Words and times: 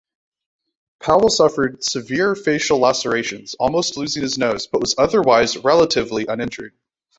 Powell 0.99 1.29
suffered 1.29 1.83
severe 1.83 2.33
facial 2.33 2.79
lacerations, 2.79 3.53
almost 3.59 3.97
losing 3.97 4.23
his 4.23 4.35
nose, 4.35 4.65
but 4.65 4.81
was 4.81 4.95
otherwise 4.97 5.57
relatively 5.59 6.25
uninjured. 6.25 6.73